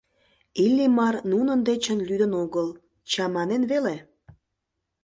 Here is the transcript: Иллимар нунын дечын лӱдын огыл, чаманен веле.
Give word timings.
Иллимар 0.63 1.15
нунын 1.31 1.59
дечын 1.67 1.99
лӱдын 2.07 2.31
огыл, 2.43 2.67
чаманен 3.11 3.63
веле. 3.71 3.95